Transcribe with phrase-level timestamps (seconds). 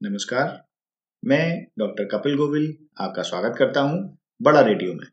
[0.00, 0.48] नमस्कार।
[1.22, 2.64] मैं डॉक्टर कपिल गोविल
[3.00, 4.00] आपका स्वागत करता हूँ
[4.42, 5.06] बड़ा रेडियो में।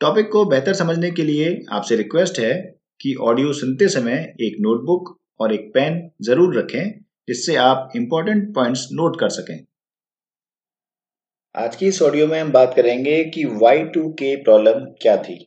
[0.00, 2.52] टॉपिक को बेहतर समझने के लिए आपसे रिक्वेस्ट है
[3.00, 5.10] कि ऑडियो सुनते समय एक नोटबुक
[5.40, 6.90] और एक पेन ज़रूर रखें,
[7.28, 9.58] जिससे आप इंपॉर्टेंट पॉइंट्स नोट कर सकें।
[11.54, 15.38] आज की इस ऑडियो में हम बात करेंगे कि Y2K प्रॉब्लम क्या थी।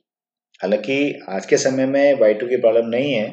[0.62, 3.28] हालाँकि आज के समय में Y2K प्रॉब्लम नहीं है,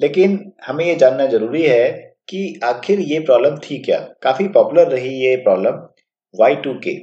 [0.00, 3.98] लेकिन हमें ये जानना ज़रूरी है कि आखिर ये प्रॉब्लम थी क्या?
[4.22, 5.86] काफ़ी पॉपुलर रही ये प्रॉब्लम
[6.34, 6.94] वाई टू के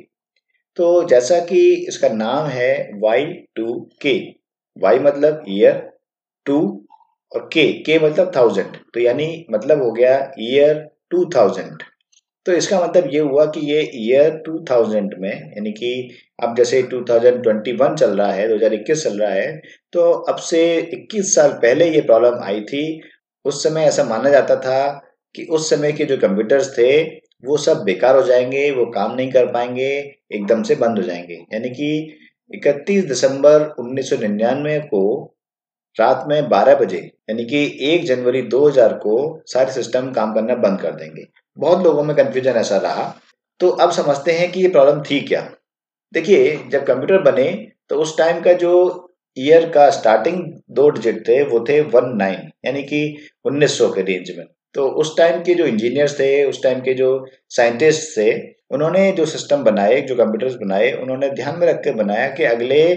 [0.77, 2.71] तो जैसा कि इसका नाम है
[3.03, 4.17] वाई टू के
[4.77, 5.81] वाई मतलब ईयर
[6.45, 6.59] टू
[7.31, 11.83] और के के मतलब थाउज़ेंड तो यानी मतलब हो गया ईयर टू थाउज़ेंड
[12.45, 15.89] तो इसका मतलब ये हुआ कि ये ईयर टू थाउज़ेंड में, यानी कि
[16.43, 19.51] अब जैसे 2021 चल रहा है 2021 चल रहा है
[19.93, 20.61] तो अब से
[20.93, 22.83] 21 साल पहले ये प्रॉब्लम आई थी।
[23.45, 24.79] उस समय ऐसा माना जाता था
[25.35, 27.03] कि उस समय के जो कंप्यूटर्स थे,
[27.45, 31.33] वो सब बेकार हो जाएँगे, वो काम नहीं कर पाएँगे, एकदम से बंद हो जाएँगे।
[31.33, 32.17] यानी कि
[32.55, 35.35] 31 दिसंबर 1999 को
[35.99, 36.97] रात में 12 बजे,
[37.29, 41.23] यानी कि 1 जनवरी 2000 को सारे सिस्टम काम करना बंद कर देंगे।
[41.57, 43.15] बहुत लोगों में कंफ्यूजन ऐसा रहा।
[43.59, 45.51] तो अब समझते हैं कि ये प्रॉब्लम थी क्या।
[46.13, 48.71] देखिए, जब कंप्यूटर बने तो उस टाइम का जो
[49.37, 54.37] ईयर का स्टार्टिंग दो डिजिट थे, वो थे वन नाइन यानी कि 1900 के रेंज
[54.37, 58.31] में। तो उस टाइम के जो इंजीनियर्स थे, उस टाइम के जो साइंटिस्ट थे,
[58.71, 62.95] उन्होंने जो सिस्टम बनाए, जो कंप्यूटर्स बनाए, उन्होंने ध्यान में रख कर बनाया कि अगले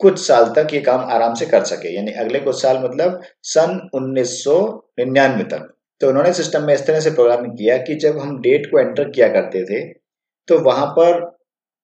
[0.00, 3.88] कुछ साल तक ये काम आराम से कर सके। यानी अगले कुछ साल मतलब सन
[3.94, 8.66] 1999 तक। तो उन्होंने सिस्टम में इस तरह से प्रोग्रामिंग किया कि जब हम डेट
[8.70, 9.82] को एंटर किया करते थे
[10.48, 11.38] तो वहाँ पर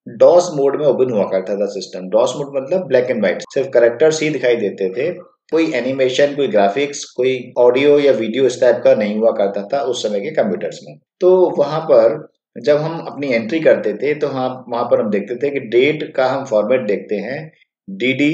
[0.09, 3.69] डॉस मोड में ओपन हुआ करता था सिस्टम डॉस मोड मतलब ब्लैक एंड व्हाइट सिर्फ़
[3.69, 5.11] करेक्टर्स ही दिखाई देते थे।
[5.53, 9.81] कोई एनिमेशन कोई ग्राफिक्स कोई ऑडियो या वीडियो इस टाइप का नहीं हुआ करता था
[9.85, 12.17] उस समय के कंप्यूटर्स में। तो वहाँ पर
[12.57, 16.13] जब हम अपनी एंट्री करते थे तो हाँ वहाँ पर हम देखते थे कि डेट
[16.17, 17.41] का हम फॉर्मेट देखते हैं
[17.89, 18.33] डी डी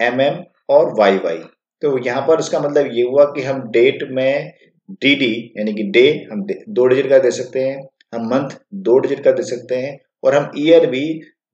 [0.00, 1.38] एम एम और वाई वाई
[1.82, 4.52] तो यहाँ पर इसका मतलब ये हुआ कि हम डेट में
[4.92, 7.76] डी डी यानी कि डे हम दो डिजिट का दे सकते हैं,
[8.14, 11.04] हम मंथ दो डिजिट का दे सकते हैं, और हम ईयर भी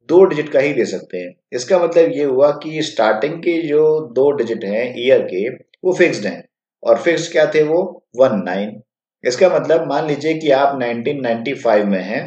[0.08, 3.84] दो डिजिट का ही दे सकते हैं। इसका मतलब ये हुआ कि स्टार्टिंग के जो
[4.14, 6.42] दो डिजिट हैं ईयर के, वो फिक्स्ड हैं।
[6.82, 7.80] और फिक्स क्या थे वो?
[8.16, 8.80] वन नाइन
[9.24, 12.26] इसका मतलब मान लीजिए कि आप 1995 में हैं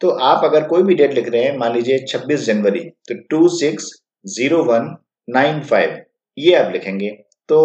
[0.00, 3.48] तो आप अगर कोई भी डेट लिख रहे हैं, मान लीजिए 26 जनवरी तो two
[3.50, 3.90] six
[4.26, 4.94] zero one
[5.28, 5.96] nine five
[6.38, 7.10] ये आप लिखेंगे।
[7.48, 7.58] तो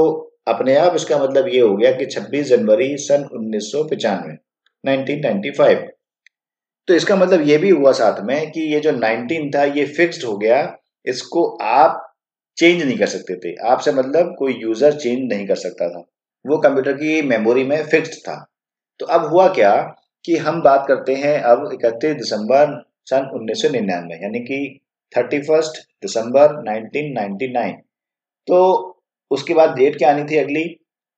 [0.47, 4.33] अपने आप इसका मतलब ये हो गया कि 26 जनवरी सन उन्नीस सौ पिचानवे
[4.83, 5.87] नाइनटीन फाइव
[6.87, 10.23] तो इसका मतलब ये भी हुआ साथ में कि ये जो 19 था, ये फिक्स्ड
[10.25, 10.59] हो गया।
[11.05, 12.03] इसको आप
[12.57, 16.03] चेंज नहीं कर सकते थे। आपसे मतलब कोई यूज़र चेंज नहीं कर सकता था।
[16.45, 18.35] वो कंप्यूटर की मेमोरी में फिक्स्ड था।
[18.99, 19.73] तो अब हुआ क्या
[20.25, 24.79] कि हम बात करते हैं अब इकतीस दिसंबर सन उन्नीस सौ निन्यानवे, यानी कि
[25.11, 27.73] थर्टी फ़र्स्ट दिसंबर 1999
[28.47, 28.57] तो
[29.31, 30.63] उसके बाद डेट क्या आनी थी अगली?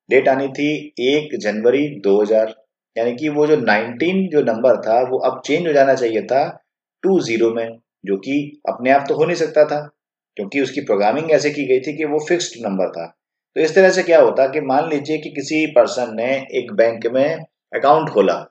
[0.09, 0.69] डेट आनी थी
[0.99, 2.53] एक जनवरी 2000
[2.97, 6.63] यानी कि वो जो 19 जो नंबर था, वो अब चेंज हो जाना चाहिए था
[7.03, 9.89] टू ज़ीरो में, जो कि अपने आप तो हो नहीं सकता था,
[10.35, 13.15] क्योंकि उसकी प्रोग्रामिंग ऐसे की गई थी कि वो फिक्स्ड नंबर था।
[13.55, 17.07] तो इस तरह से क्या होता कि मान लीजिए कि किसी पर्सन ने एक बैंक
[17.07, 17.35] में
[17.75, 18.45] अकाउंट खोला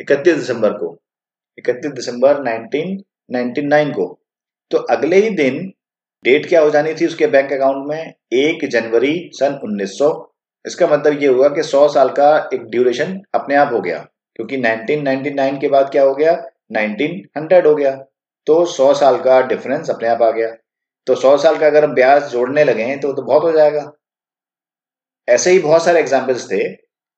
[0.00, 0.98] 31 दिसंबर को
[1.58, 4.20] 31 दिसंबर 1999 को
[4.70, 5.72] तो अगले ही दिन
[6.24, 8.14] डेट क्या हो जानी थी उसके बैंक अकाउंट में?
[8.32, 10.31] एक जनवरी सन 1900
[10.64, 13.98] इसका मतलब ये हुआ कि 100 साल का एक ड्यूरेशन अपने आप हो गया,
[14.36, 16.32] क्योंकि 1999 के बाद क्या हो गया?
[16.72, 17.90] 1900 हो गया।
[18.46, 20.48] तो 100 साल का डिफरेंस अपने आप आ गया।
[21.06, 23.90] तो 100 साल का अगर ब्याज जोड़ने लगे तो तो बहुत हो जाएगा।
[25.28, 26.62] ऐसे ही बहुत सारे एग्जाम्पल्स थे।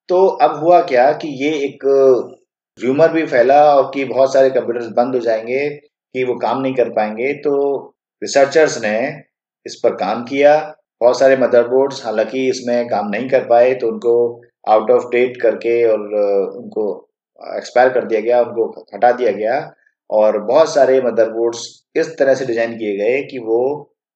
[0.08, 1.84] तो अब हुआ क्या कि ये एक
[2.78, 6.74] र्यूमर भी फैला और कि बहुत सारे कंप्यूटर्स बंद हो जाएँगे, कि वो काम नहीं
[6.74, 7.52] कर पाएँगे। तो
[8.22, 8.96] रिसर्चर्स ने
[9.66, 10.54] इस पर काम किया
[11.04, 14.14] बहुत सारे मदरबोर्ड्स हालाँकि इसमें काम नहीं कर पाए तो उनको
[14.68, 16.04] आउट ऑफ़ डेट करके और
[16.58, 16.84] उनको
[17.38, 19.56] एक्सपायर कर दिया गया, उनको हटा दिया गया
[20.10, 21.66] और बहुत सारे मदरबोर्ड्स
[21.96, 23.60] इस तरह से डिज़ाइन किए गए कि वो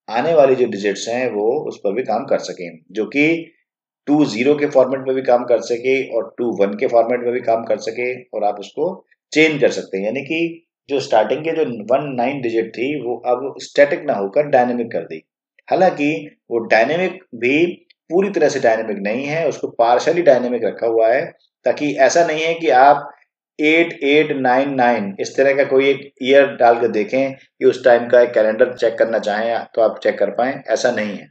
[0.08, 3.55] आने वाली जो डिजिट्स हैं, वो उस पर भी काम कर सकें, जो कि
[4.08, 7.32] टू ज़ीरो के फॉर्मेट में भी काम कर सके और टू वन के फॉर्मेट में
[7.32, 8.87] भी काम कर सके और आप उसको
[9.32, 10.38] चेंज कर सकते हैं। यानी कि
[10.88, 15.05] जो स्टार्टिंग के जो वन नाइन डिजिट थी, वो अब स्टैटिक ना होकर डायनेमिक कर
[15.05, 15.23] दी।
[15.69, 16.11] हालाँकि
[16.50, 17.67] वो डायनेमिक भी
[18.11, 21.25] पूरी तरह से डायनेमिक नहीं है, उसको पार्शली डायनेमिक रखा हुआ है,
[21.67, 23.11] ताकि ऐसा नहीं है कि आप
[23.59, 27.85] एट एट नाइन नाइन इस तरह का कोई एक ईयर डाल कर देखें कि उस
[27.85, 31.26] टाइम का एक कैलेंडर चेक करना चाहें तो आप चेक कर पाए, ऐसा नहीं है।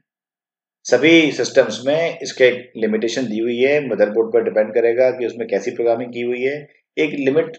[0.86, 5.48] सभी सिस्टम्स में इसके एक लिमिटेशन दी हुई है मदरबोर्ड पर डिपेंड करेगा कि उसमें
[5.48, 6.56] कैसी प्रोग्रामिंग की हुई है।
[6.98, 7.58] एक लिमिट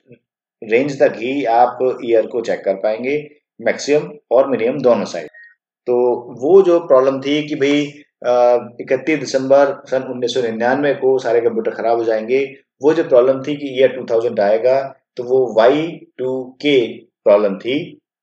[0.63, 3.19] रेंज तक ही आप ईयर को चेक कर पाएँगे
[3.61, 5.29] मैक्सिमम और मिनिमम दोनों साइड
[5.89, 5.95] तो
[6.41, 7.81] वो जो प्रॉब्लम थी कि भाई
[8.83, 12.41] इकतीस दिसंबर सन उन्नीस सौ निन्यानवे को सारे कंप्यूटर खराब हो जाएँगे,
[12.83, 14.81] वो जो प्रॉब्लम थी कि ईयर 2000 आएगा
[15.17, 15.87] तो वो वाई
[16.19, 16.33] टू
[16.63, 16.77] के
[17.25, 17.77] प्रॉब्लम थी,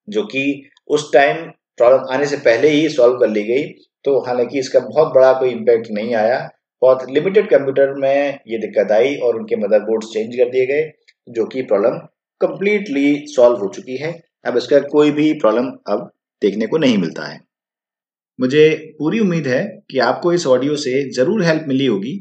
[0.07, 0.44] जो कि
[0.89, 1.38] उस टाइम
[1.77, 3.63] प्रॉब्लम आने से पहले ही सॉल्व कर ली गई।
[4.06, 6.38] तो हालाँकि इसका बहुत बड़ा कोई इम्पैक्ट नहीं आया।
[6.81, 10.91] बहुत लिमिटेड कंप्यूटर में ये दिक्कत आई और उनके मदरबोर्ड चेंज कर दिए गए,
[11.27, 11.97] जो कि प्रॉब्लम
[12.41, 14.13] कंप्लीटली सॉल्व हो चुकी है।
[14.45, 16.09] अब इसका कोई भी प्रॉब्लम अब
[16.41, 17.39] देखने को नहीं मिलता है।
[18.40, 22.14] मुझे पूरी उम्मीद है कि आपको इस ऑडियो से ज़रूर हेल्प मिली होगी।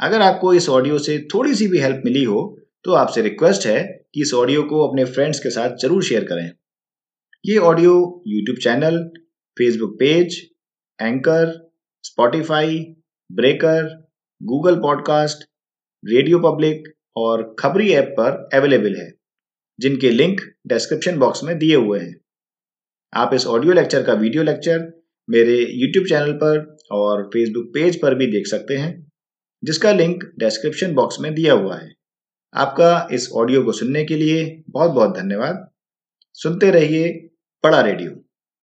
[0.00, 2.40] अगर आपको इस ऑडियो से थोड़ी सी भी हेल्प मिली हो
[2.84, 3.82] तो आपसे रिक्वेस्ट है
[4.14, 6.50] कि इस ऑडियो को अपने फ्रेंड्स के साथ ज़रूर शेयर करें।
[7.44, 7.94] ये audio
[8.28, 8.98] YouTube channel
[9.56, 10.36] Facebook page
[10.98, 11.52] Anchor
[12.04, 12.78] Spotify
[13.30, 13.84] Breaker
[14.40, 15.44] Google podcast
[16.04, 19.10] radio public और खबरी ऐप पर अवेलेबल है,
[19.78, 22.14] जिनके लिंक डिस्क्रिप्शन बॉक्स में दिए हुए हैं।
[23.12, 24.86] आप इस ऑडियो लेक्चर का वीडियो लेक्चर
[25.30, 29.12] मेरे यूट्यूब चैनल पर और फेसबुक पेज पर भी देख सकते हैं,
[29.64, 31.92] जिसका लिंक डिस्क्रिप्शन बॉक्स में दिया हुआ है।
[32.54, 35.70] आपका इस ऑडियो को सुनने के लिए बहुत बहुत धन्यवाद।
[36.32, 37.08] सुनते रहिए
[37.64, 38.27] बड़ा रेडियो।